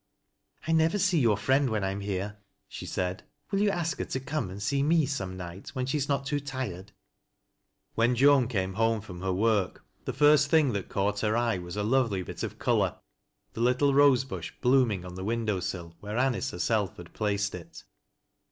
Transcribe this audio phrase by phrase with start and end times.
[0.67, 3.19] "I never see your friend when I am here," she aaidj"
[3.51, 6.25] will you ask her to come and see i>ie some night when gbe is not
[6.25, 6.91] too tired?"
[7.97, 7.97] 94 THAT LASS O LO WJUE'S.
[8.09, 11.77] When Joan came home from her work, the first thing that caught her eye was
[11.77, 12.97] a lovely bit of color,
[13.53, 17.53] the littlf rose bush blooming on the window sill where Anice her self had placed
[17.53, 17.83] it.